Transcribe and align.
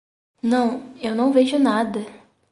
Não, 0.41 0.95
eu 0.99 1.13
não 1.13 1.31
vejo 1.31 1.59
nada. 1.59 2.03